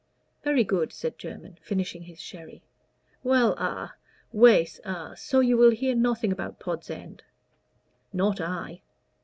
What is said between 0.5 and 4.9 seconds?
good," said Jermyn, finishing his sherry. "Well a Wace